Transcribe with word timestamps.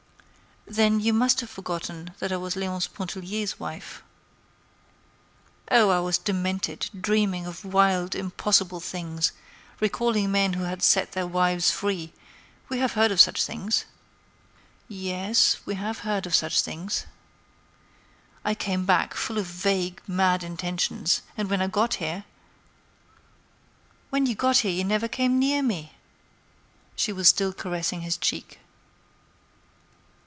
"Then 0.67 1.01
you 1.01 1.11
must 1.11 1.41
have 1.41 1.49
forgotten 1.49 2.13
that 2.19 2.31
I 2.31 2.37
was 2.37 2.55
Léonce 2.55 2.87
Pontellier's 2.93 3.59
wife." 3.59 4.03
"Oh! 5.69 5.89
I 5.89 5.99
was 5.99 6.17
demented, 6.17 6.89
dreaming 6.97 7.45
of 7.45 7.65
wild, 7.65 8.15
impossible 8.15 8.79
things, 8.79 9.33
recalling 9.81 10.31
men 10.31 10.53
who 10.53 10.63
had 10.63 10.81
set 10.81 11.11
their 11.11 11.27
wives 11.27 11.71
free, 11.71 12.13
we 12.69 12.79
have 12.79 12.93
heard 12.93 13.11
of 13.11 13.19
such 13.19 13.43
things." 13.43 13.83
"Yes, 14.87 15.57
we 15.65 15.75
have 15.75 15.99
heard 16.07 16.25
of 16.25 16.33
such 16.35 16.61
things." 16.61 17.05
"I 18.45 18.55
came 18.55 18.85
back 18.85 19.13
full 19.13 19.37
of 19.39 19.47
vague, 19.47 20.01
mad 20.07 20.41
intentions. 20.41 21.21
And 21.35 21.49
when 21.49 21.61
I 21.61 21.67
got 21.67 21.95
here—" 21.95 22.23
"When 24.09 24.25
you 24.25 24.35
got 24.35 24.59
here 24.59 24.71
you 24.71 24.85
never 24.85 25.09
came 25.09 25.37
near 25.37 25.61
me!" 25.61 25.95
She 26.95 27.11
was 27.11 27.27
still 27.27 27.51
caressing 27.51 28.01
his 28.01 28.15
cheek. 28.15 28.59